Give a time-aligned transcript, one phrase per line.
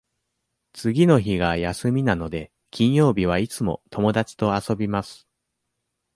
[0.73, 5.27] 次の日が休みなので、金曜日はいつも友達と遊びます。